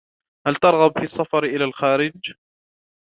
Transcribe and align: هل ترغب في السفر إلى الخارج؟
هل 0.47 0.55
ترغب 0.55 0.91
في 0.97 1.03
السفر 1.03 1.43
إلى 1.43 1.63
الخارج؟ 1.65 2.31